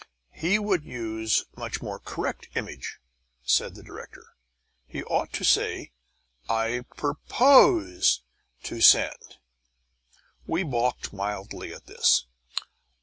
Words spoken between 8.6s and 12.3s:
to send.'" We balked mildly at this.